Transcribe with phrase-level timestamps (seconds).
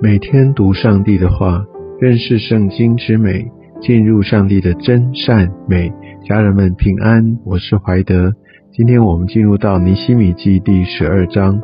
[0.00, 1.66] 每天读上帝的话，
[1.98, 3.50] 认识圣经之美，
[3.80, 5.92] 进入上帝的真善美。
[6.24, 8.32] 家人们平安，我是怀德。
[8.72, 11.60] 今天我们进入到尼希米记第十二章，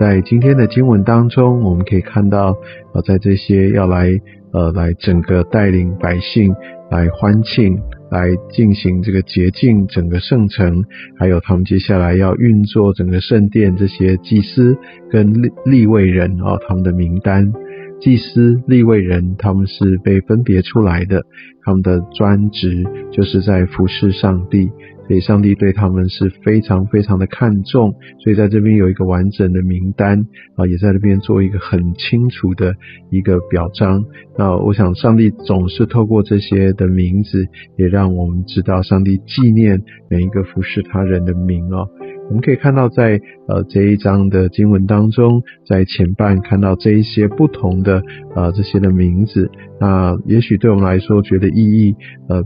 [0.00, 2.56] 在今天的经文当中，我们可以看到，
[2.92, 4.20] 呃，在这些要来，
[4.52, 6.52] 呃，来整个带领百姓
[6.90, 7.78] 来欢庆，
[8.10, 10.82] 来进行这个洁净整个圣城，
[11.20, 14.76] 还有他们接下来要运作整个圣殿这些祭司
[15.08, 17.52] 跟立立位人啊，他们的名单。
[18.00, 21.22] 祭司、立位人，他们是被分别出来的，
[21.64, 24.70] 他们的专职就是在服侍上帝，
[25.06, 32.74] 所以上帝对他们是非常非常的看重，所以在这边有一个完整的名单啊，也在这边做一个很清楚的
[33.10, 34.04] 一个表彰。
[34.36, 37.46] 那我想，上帝总是透过这些的名字，
[37.76, 41.88] 也让我们知道上帝纪念每一个服侍他人的名哦。
[42.28, 48.02] 我们可以看到，在呃这一章的经文当中，在前半看到这一些不同的
[48.34, 49.48] 呃这些的名字，
[49.80, 51.94] 那也许对我们来说觉得意义
[52.28, 52.42] 呃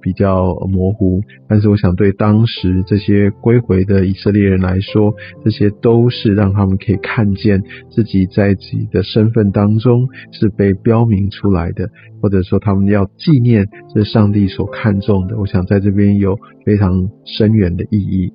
[0.00, 11.88] 比较模糊，但是我想对当时这些归回的以色列人来说，这些都是让他们可以看见自己在自己的身份当中是被标明出来的，
[12.20, 15.38] 或者说他们要纪念这上帝所看重的。
[15.38, 18.32] 我想在这边有非常深远的意义。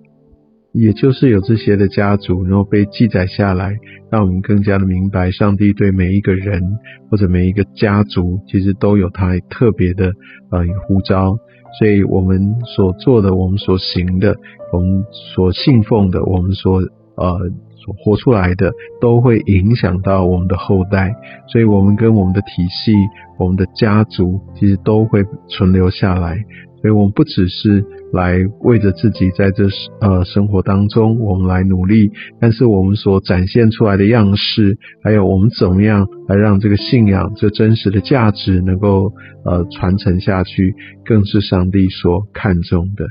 [0.72, 3.76] 也就是有这些的家族，然后被记载下来，
[4.12, 6.62] 让我们更加的明白，上帝对每一个人
[7.10, 10.14] 或者每一个家族，其实都有他特别的
[10.52, 11.38] 呃呼召。
[11.78, 14.36] 所以我们所做的，我们所行的，
[14.74, 15.04] 我们
[15.36, 16.82] 所信奉的，我们所
[17.20, 17.40] 呃
[17.82, 21.14] 所活出来的，都会影响到我们的后代。
[21.48, 22.94] 所以，我们跟我们的体系、
[23.38, 26.38] 我们的家族，其实都会存留下来。
[26.82, 29.66] 所以我们不只是来为着自己在这
[30.00, 32.10] 呃生活当中，我们来努力，
[32.40, 39.12] 但是我们所展现出来的样式，还有我们怎么样来让这个信仰这真实的价值能够
[39.44, 43.06] 呃传承下去，更是上帝所看重的。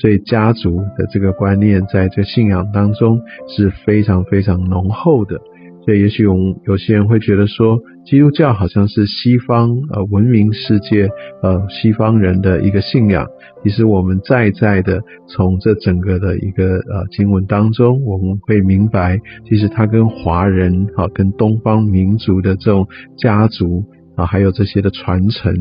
[0.00, 5.38] 所以家族的这个观念，在这信仰当中是非常非常浓厚的。
[5.84, 11.08] 所以，也许我们有些人会觉得说，基督教好像是西方呃文明世界
[11.42, 13.26] 呃西方人的一个信仰。
[13.64, 22.86] 其实，我们在在的从这整个的一个呃经文当中，我们会明白，其实它跟华人啊，跟东方民族的这种
[23.16, 23.82] 家族
[24.14, 25.54] 啊，还有这些的传承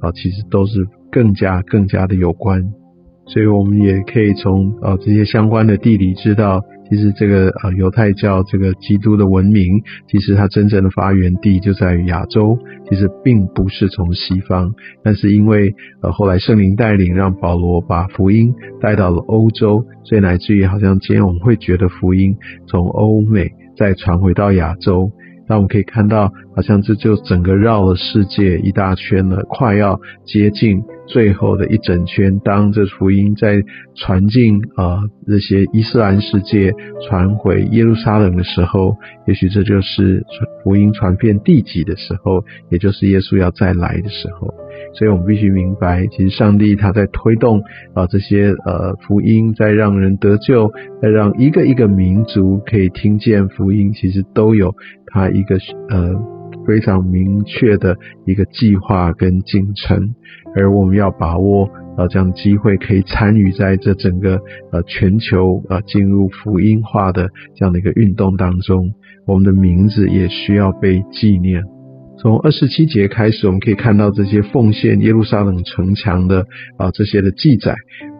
[0.00, 2.62] 啊，其实都是更加更加的有关。
[3.26, 6.62] 所以，我们也可以从呃这些相关的地理知道。
[6.90, 12.58] 其实这个呃犹太教这个基督的文明，其实它真正的发源地就在于亚洲，
[12.88, 14.70] 其实并不是从西方。
[15.02, 18.52] 但是因为呃后来圣灵带领，让保罗把福音
[18.82, 22.36] 带到了欧洲，所以乃至于好像今天我们会觉得福音
[22.66, 25.10] 从欧美再传回到亚洲。
[25.48, 32.40] 那我们可以看到，好像这就整个绕了世界一大圈了，快要接近最后的一整圈。
[32.40, 33.62] 当这福音在
[33.94, 36.72] 传进啊这些伊斯兰世界，
[37.06, 38.96] 传回耶路撒冷的时候，
[39.26, 40.24] 也许这就是
[40.62, 44.54] 福音传遍地极的时候，也就是耶稣要再来的时候。
[44.92, 47.62] 所以我们必须明白，其实上帝他在推动
[47.94, 54.74] 啊这些呃福音，在让人得救，在让一个一个民族可以听见福音，其实都有
[55.06, 55.56] 他一个
[55.88, 56.14] 呃
[56.66, 57.96] 非常明确的
[58.26, 60.14] 一个计划跟进程，
[60.56, 64.40] 而我们要把握啊这样机会，可以参与在这整个
[64.72, 68.92] 呃全球啊进入福音化的这样的一个运动当中，
[69.26, 71.62] 我们的名字也需要被纪念。
[72.16, 76.46] 从二十七节开始，我们可以看到这些奉献耶路撒冷城墙的
[76.78, 77.74] 啊这些的记载。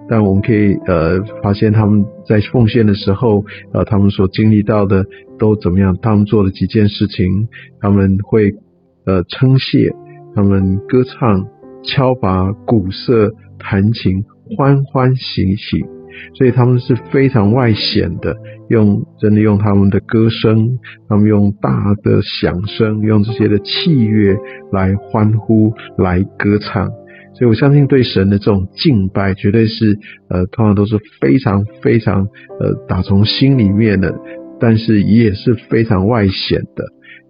[0.06, 5.06] 但我们可以呃发现他们在奉献的时候，呃他们所经历到的
[5.38, 5.96] 都怎么样？
[6.02, 7.48] 他们做了几件事情？
[7.80, 8.52] 他们会
[9.06, 9.94] 呃称谢，
[10.34, 11.46] 他们歌唱、
[11.82, 14.24] 敲拔鼓瑟、弹琴，
[14.56, 15.82] 欢欢喜喜。
[16.34, 18.36] 所以他们是非常外显的，
[18.68, 20.78] 用真的用他们的歌声，
[21.08, 24.36] 他们用大的响声，用这些的器乐
[24.72, 26.90] 来欢呼，来歌唱。
[27.36, 32.28] 所以我相信对神的这种敬拜，绝对是呃，通常都是非常非常
[32.60, 34.14] 呃，打从心里面的，
[34.60, 36.84] 但是也是非常外显的。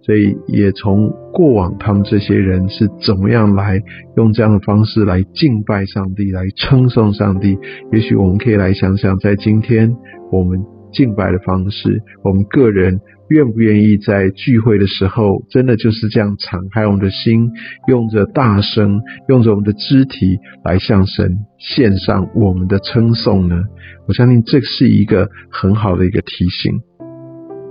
[0.05, 3.81] 所以也从过往他们这些人是怎么样来
[4.17, 7.57] 用这样的方式来敬拜上帝，来称颂上帝。
[7.91, 9.95] 也许我们可以来想想，在今天
[10.31, 10.59] 我们
[10.93, 12.99] 敬拜的方式，我们个人
[13.29, 17.49] 愿不愿意在聚会的时候，真的就是这样敞开我们的心，
[17.87, 23.55] 用着大声，用着我们的肢体来向神献上我们的称颂呢？
[24.07, 26.79] 我相信这是一个很好的一个提醒。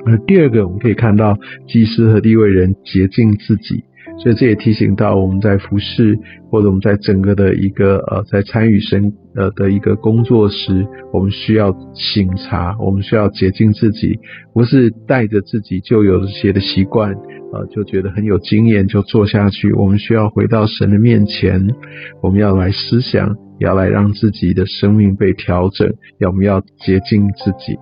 [0.06, 1.36] 而第二个，我们可以看到
[1.66, 3.84] 祭司和地位人洁净自己。
[4.16, 6.16] 所以这也提醒到我们在服侍，
[6.48, 14.16] 或者我们在整个的一个呃，在参与神呃的一个工作时，我们需要醒察，我们需要洁净自己，
[14.52, 17.12] 不是带着自己就有这些的习惯，
[17.52, 19.72] 呃，就觉得很有经验就做下去。
[19.72, 21.74] 我们需要回到神的面前，
[22.22, 27.76] 我们要来思想，要来让自己的生命被调整，要我们要洁净自己。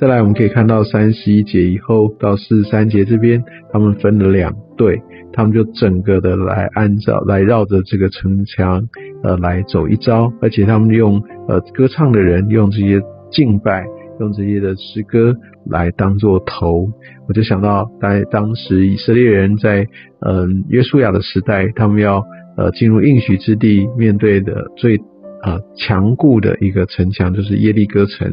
[0.00, 3.42] 再来，我们可以看到三十一节以后到四十三节这边，
[3.72, 5.02] 他们分了两队，
[5.32, 8.80] 他们就整个的来按照来绕着这个城墙，
[9.24, 13.02] 呃，来走一招，而且他们用呃歌唱的人用这些
[13.32, 13.86] 敬拜，
[14.20, 15.34] 用这些的诗歌
[15.68, 16.88] 来当做头，
[17.26, 19.84] 我就想到在当时以色列人在
[20.20, 22.22] 嗯约书亚的时代，他们要
[22.56, 25.00] 呃进入应许之地，面对的最。
[25.42, 28.32] 啊，强固的一个城墙就是耶利哥城，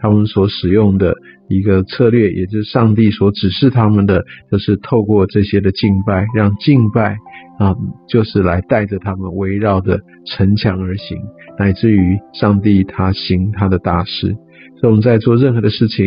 [0.00, 1.14] 他们所使用的
[1.48, 7.16] 一个策略，也就是上帝所指示他们的，就是透过这些的敬拜，让敬拜
[7.58, 7.74] 啊，
[8.08, 11.18] 就是来带着他们围绕着城墙而行，
[11.58, 14.34] 乃至于上帝他行他的大事。
[14.78, 16.04] 所以我们在做任何的事情，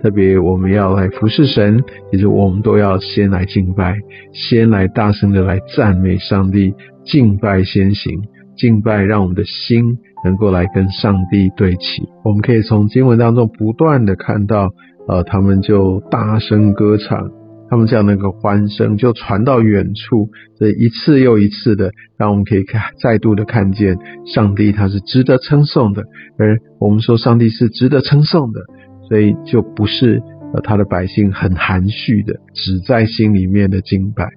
[0.00, 1.82] 特别我们要来服侍神，
[2.12, 3.96] 其实我们都要先来敬拜，
[4.32, 6.72] 先来大声的来赞美上帝，
[7.04, 8.20] 敬拜先行。
[8.56, 12.02] 敬拜让我们的心能够来跟上帝对齐。
[12.24, 14.70] 我们可以从经文当中不断的看到，
[15.08, 17.30] 呃，他们就大声歌唱，
[17.68, 20.28] 他们这样的一个欢声就传到远处，
[20.58, 23.96] 这一次又一次的，让我们可以看再度的看见
[24.26, 26.02] 上帝他是值得称颂的。
[26.38, 28.60] 而我们说上帝是值得称颂的，
[29.08, 30.22] 所以就不是
[30.54, 34.28] 呃他的百姓很含蓄的，只在心里面的敬拜。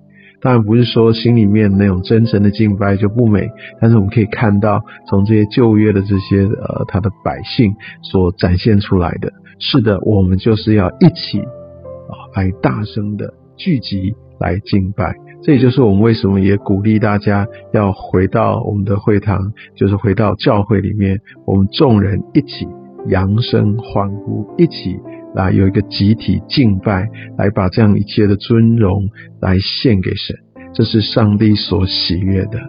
[0.46, 3.50] 当然不是说心里面那种真诚的敬拜就不美，
[3.82, 15.16] 但是我们可以看到从这些旧约的这些呃他的百姓所展现出来的，是的，我们就是要一起啊来大声的聚集来敬拜。
[15.42, 22.68] 这也就是我们为什么也鼓励大家要回到我们的会堂，就是回到教会里面，我们众人一起
[23.08, 25.00] 扬声欢呼，一起。
[25.36, 29.10] 来有一个集体敬拜，来把这样一切的尊荣
[29.42, 30.36] 来献给神，
[30.74, 32.60] 这是上帝所喜悦的。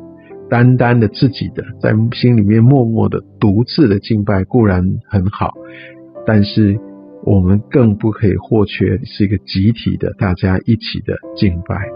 [0.49, 5.55] 单单的自己的在心里面默默的独自的敬拜固然很好，
[6.25, 6.79] 但是
[7.25, 11.89] 我们更不可以或缺是一个集体的大家一起的敬拜。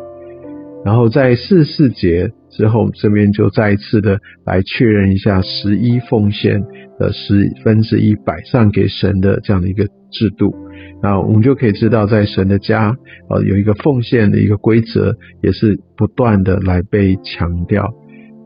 [0.85, 6.63] 然后在四四节之后，这边就再一次的来确认一下十一奉献
[6.99, 10.55] 的十分之一摆上给神的这样的一个制度。
[11.03, 12.95] 那我们就可以知道，在神的家，
[13.31, 17.95] 呃，有一个奉献的一个规则，也是不断的来被强调。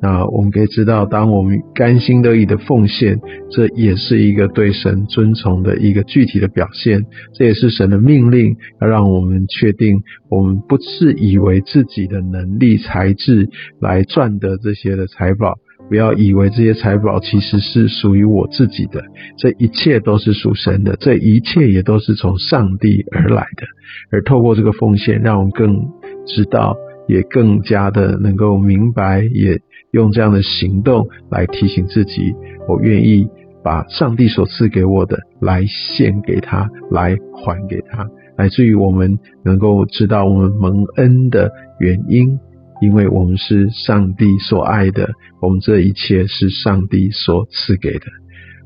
[0.03, 3.19] 那我们可以知道，当我们甘心乐意的奉献，
[3.51, 7.07] 这也是一个对神尊崇的一个具体的表现。
[7.33, 13.49] 这也是神的命令，要让我们确定，我们不是以为自己的能力、才智
[13.81, 15.55] 来赚得这些的财宝。
[15.89, 19.03] 不要以为这些财宝其实是属于我自己的，
[19.39, 23.67] 这一切都是属神的，这一切也都是从上帝而来的。
[24.11, 25.89] 而透过这个奉献，让我们更
[26.27, 26.75] 知道，
[27.07, 29.61] 也更加的能够明白，也
[29.93, 32.35] 用这样的行动来提醒自己：
[32.69, 33.29] 我愿意
[33.63, 42.39] 把上帝所赐给我的来献给他，来还给他，来自于我们能够知道我们蒙恩的原因。
[42.81, 45.09] 因为我们是上帝所爱的，
[45.41, 48.07] 我们这一切是上帝所赐给的。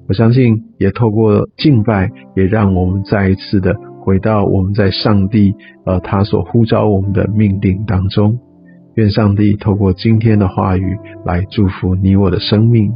[0.08, 3.76] 我相信，也透过敬拜，也让我们再一次的
[4.08, 8.38] 回到我们在上帝呃他所呼召我们的命令当中。
[8.94, 10.96] 愿上帝透过今天的话语
[11.26, 12.90] 来祝福你我的生命。